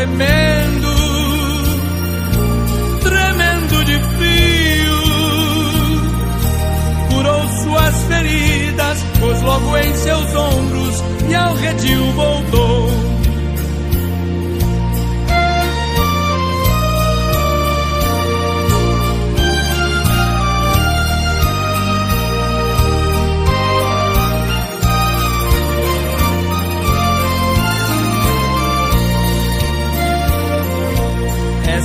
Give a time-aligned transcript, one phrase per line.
[0.00, 0.94] encontrou gemendo,
[3.00, 4.96] tremendo de frio,
[7.10, 12.29] curou suas feridas, pôs logo em seus ombros e ao redil voltou.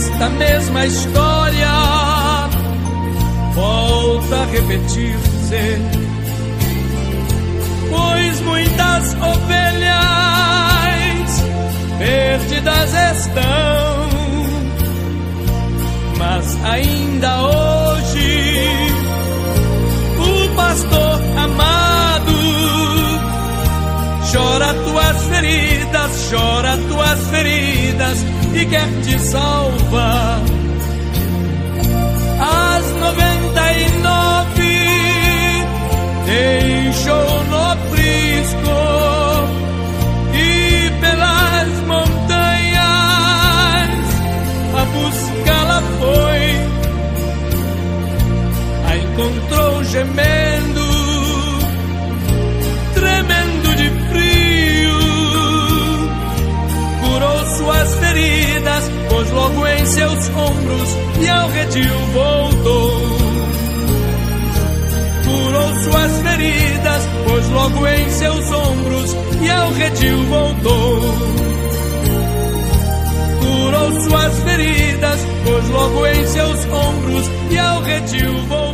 [0.06, 1.72] Esta mesma história.
[3.56, 5.81] Volta a repetir-se,
[7.89, 9.95] pois muitas ovelhas
[11.97, 14.09] perdidas estão,
[16.19, 18.59] mas ainda hoje
[20.19, 22.36] o pastor amado
[24.31, 27.75] chora tuas feridas, chora tuas feridas
[28.53, 30.41] e quer te salvar.
[32.40, 34.75] As noventa e nove
[36.25, 38.78] deixou no aprisco
[40.34, 42.85] e pelas montanhas
[44.74, 46.46] a buscá-la foi.
[48.88, 50.34] A encontrou gemendo,
[58.66, 63.02] feridas, pôs logo em seus ombros e ao redil voltou.
[65.24, 71.02] Curou suas feridas, pôs logo em seus ombros e ao redil voltou.
[73.40, 78.65] Curou suas feridas, pôs logo em seus ombros e ao redil voltou.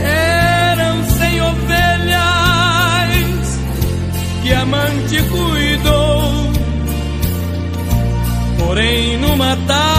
[0.00, 2.80] Eram cem ovelhas
[4.42, 6.52] que a amante cuidou.
[8.58, 9.91] Porém, numa tarde,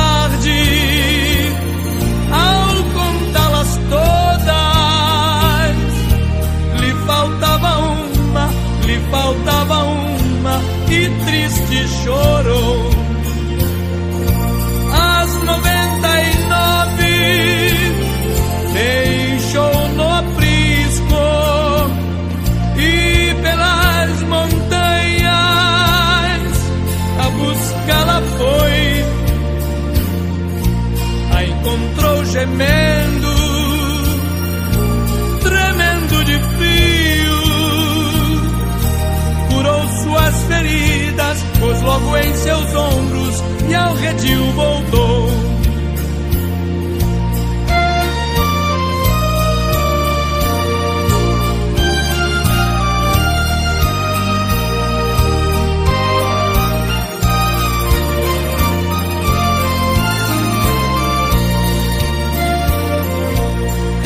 [41.93, 45.29] logo em seus ombros e ao redil voltou.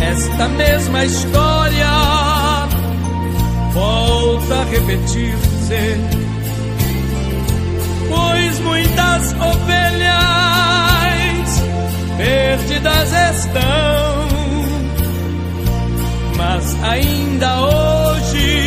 [0.02, 1.88] Esta mesma história
[3.74, 6.27] volta a repetir-se,
[8.18, 10.18] pois muitas ovelhas
[12.18, 14.28] perdidas estão,
[16.36, 18.66] mas ainda hoje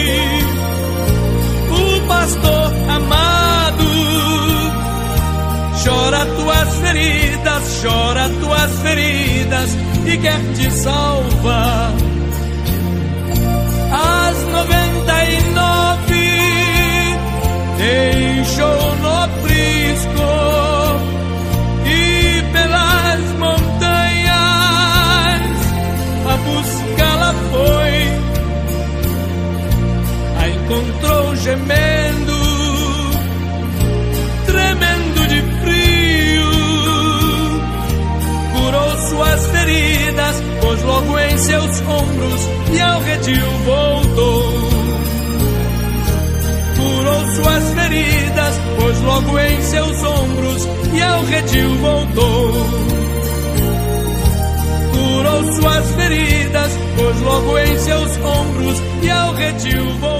[1.70, 3.90] o pastor amado
[5.82, 9.70] chora tuas feridas, chora tuas feridas
[10.06, 12.19] e quer te salvar.
[31.40, 32.32] Gemendo,
[34.44, 36.50] tremendo de frio.
[38.52, 44.70] Curou suas feridas, pôs logo em seus ombros e ao redil voltou.
[46.76, 52.52] Curou suas feridas, pôs logo em seus ombros e ao redil voltou.
[54.92, 60.19] Curou suas feridas, pôs logo em seus ombros e ao redil voltou.